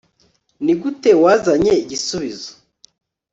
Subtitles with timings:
[0.63, 2.49] Nigute wazanye igisubizo